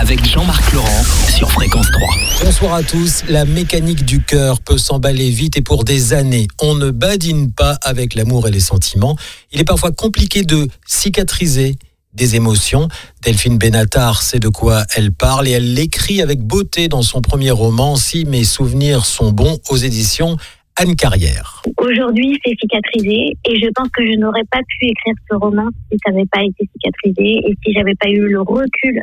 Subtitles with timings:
[0.00, 2.08] Avec Jean-Marc Laurent sur Fréquence 3.
[2.42, 3.22] Bonsoir à tous.
[3.28, 6.48] La mécanique du cœur peut s'emballer vite et pour des années.
[6.62, 9.14] On ne badine pas avec l'amour et les sentiments.
[9.52, 11.76] Il est parfois compliqué de cicatriser
[12.14, 12.88] des émotions.
[13.22, 17.50] Delphine Benatar sait de quoi elle parle et elle l'écrit avec beauté dans son premier
[17.50, 20.38] roman Si mes souvenirs sont bons aux éditions
[20.76, 21.62] Anne Carrière.
[21.76, 25.98] Aujourd'hui, c'est cicatrisé et je pense que je n'aurais pas pu écrire ce roman si
[26.04, 29.02] ça n'avait pas été cicatrisé et si j'avais pas eu le recul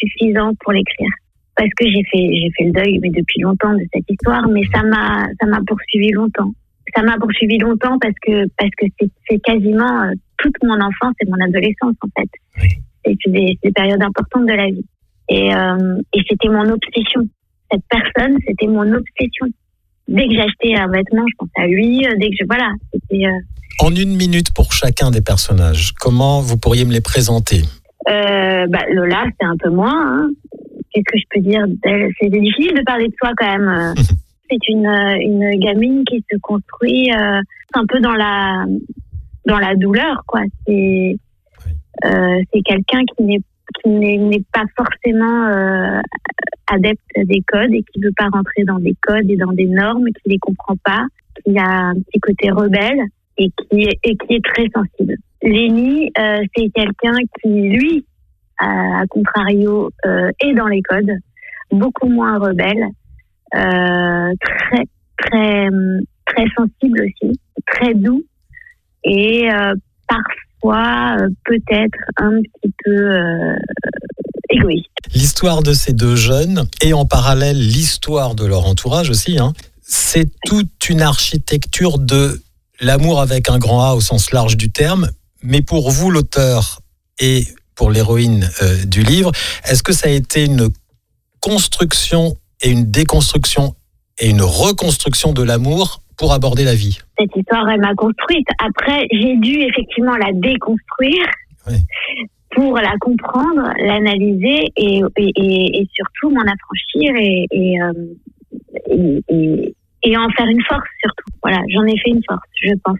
[0.00, 1.10] suffisant pour l'écrire.
[1.56, 4.62] Parce que j'ai fait, j'ai fait le deuil, mais depuis longtemps de cette histoire, mais
[4.72, 6.50] ça m'a, ça m'a poursuivi longtemps.
[6.96, 11.14] Ça m'a poursuivi longtemps parce que, parce que c'est, c'est quasiment euh, toute mon enfance
[11.20, 12.30] et mon adolescence, en fait.
[13.04, 14.86] C'est des, des périodes importantes de la vie.
[15.28, 17.22] Et, euh, et c'était mon obsession.
[17.70, 19.46] Cette personne, c'était mon obsession.
[20.08, 22.04] Dès que j'achetais un vêtement, je pensais à lui.
[22.06, 26.40] euh, Dès que je, voilà, c'était, euh, En une minute pour chacun des personnages, comment
[26.40, 27.62] vous pourriez me les présenter?
[28.10, 30.24] Euh, bah, Lola, c'est un peu moins.
[30.24, 30.30] hein.
[30.92, 32.10] Qu'est-ce que je peux dire d'elle?
[32.20, 33.94] C'est difficile de parler de soi quand même.
[34.50, 37.40] c'est une, euh, une gamine qui se construit euh,
[37.74, 38.64] un peu dans la
[39.46, 40.40] dans la douleur, quoi.
[40.66, 41.16] C'est
[42.04, 43.40] euh, quelqu'un qui n'est
[43.82, 46.00] qui n'est n'est pas forcément euh,
[46.72, 50.06] adepte des codes et qui veut pas rentrer dans des codes et dans des normes,
[50.06, 51.04] qui les comprend pas,
[51.44, 53.00] qui a un petit côté rebelle
[53.40, 55.16] et qui est, très sensible.
[55.42, 58.06] Lénie, euh, c'est quelqu'un qui, lui,
[58.58, 61.12] à, contrario, euh, est dans les codes,
[61.70, 62.84] beaucoup moins rebelle,
[63.54, 64.84] euh, très,
[65.16, 65.68] très,
[66.26, 68.22] très sensible aussi, très doux
[69.02, 69.48] et
[70.06, 71.16] parfois
[71.46, 73.18] peut-être un petit peu
[74.50, 74.90] égoïste.
[75.14, 80.28] L'histoire de ces deux jeunes et en parallèle l'histoire de leur entourage aussi, hein, c'est
[80.44, 82.42] toute une architecture de
[82.80, 85.10] l'amour avec un grand A au sens large du terme.
[85.42, 86.80] Mais pour vous, l'auteur,
[87.18, 89.32] et pour l'héroïne euh, du livre,
[89.64, 90.68] est-ce que ça a été une
[91.40, 93.74] construction et une déconstruction
[94.18, 96.98] et une reconstruction de l'amour pour aborder la vie?
[97.18, 98.46] Cette histoire, elle m'a construite.
[98.58, 101.26] Après, j'ai dû effectivement la déconstruire
[101.68, 101.76] Oui.
[102.50, 109.70] pour la comprendre, l'analyser et, et, et, et surtout m'en affranchir et, et, euh,
[110.02, 111.30] et, en faire une force surtout.
[111.42, 112.98] Voilà, j'en ai fait une force, je pense.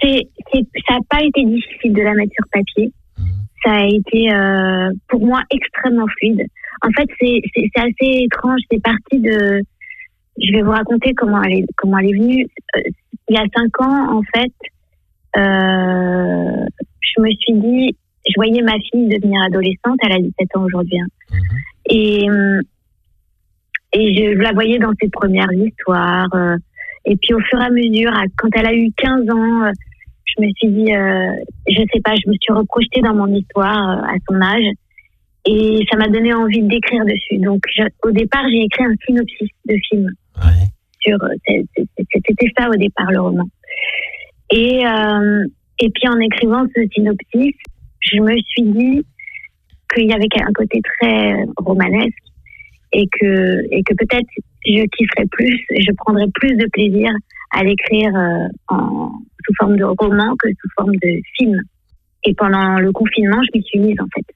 [0.00, 2.92] C'est, c'est, ça n'a pas été difficile de la mettre sur papier.
[3.64, 6.46] Ça a été euh, pour moi extrêmement fluide.
[6.82, 8.60] En fait, c'est, c'est, c'est assez étrange.
[8.70, 9.60] C'est parti de.
[10.40, 12.46] Je vais vous raconter comment elle est, comment elle est venue.
[12.76, 12.80] Euh,
[13.28, 14.52] il y a cinq ans, en fait,
[15.36, 16.66] euh,
[17.00, 20.98] je me suis dit, je voyais ma fille devenir adolescente, elle a 17 ans aujourd'hui,
[21.00, 21.06] hein.
[21.32, 22.26] euh, et
[23.94, 26.28] je la voyais dans ses premières histoires.
[26.34, 26.56] euh,
[27.04, 29.70] et puis au fur et à mesure, à- quand elle a eu 15 ans, euh,
[30.24, 31.32] je me suis dit, euh,
[31.68, 34.64] je sais pas, je me suis reprojetée dans mon histoire euh, à son âge.
[35.46, 37.38] Et ça m'a donné envie d'écrire dessus.
[37.38, 40.08] Donc je- au départ, j'ai écrit un synopsis de film
[40.44, 40.66] Ouais.
[41.00, 41.16] sur
[41.46, 41.64] c'est-
[42.12, 43.44] c'était ça au départ le roman
[44.50, 45.44] et euh,
[45.80, 47.54] et puis en écrivant ce synopsis
[48.00, 49.02] je me suis dit
[49.94, 52.12] qu'il y avait un côté très romanesque
[52.92, 54.28] et que et que peut-être
[54.64, 57.10] je kifferais plus je prendrais plus de plaisir
[57.50, 58.76] à l'écrire euh,
[59.44, 61.58] sous forme de roman que sous forme de film.
[62.24, 64.26] Et pendant le confinement je m'y suis mise en fait.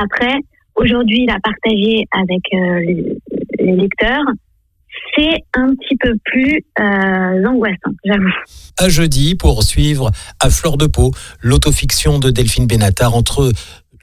[0.00, 0.34] Après
[0.74, 3.16] aujourd'hui la partager avec euh,
[3.58, 4.24] les, lecteurs
[5.16, 8.32] c'est un petit peu plus euh, angoissant, j'avoue.
[8.78, 13.52] à jeudi pour suivre à fleur de peau l'autofiction de Delphine Benatar entre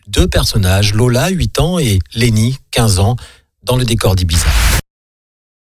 [0.08, 3.16] deux personnages, Lola, 8 ans, et Lénie, 15 ans,
[3.66, 4.48] dans le décor d'Ibiza.